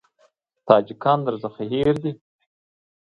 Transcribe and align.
تاجکان 0.67 1.19
درڅخه 1.25 1.63
هېر 1.73 1.95
دي. 2.03 2.11